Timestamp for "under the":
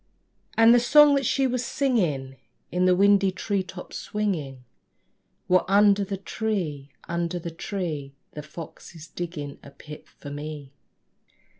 5.67-6.17, 7.07-7.51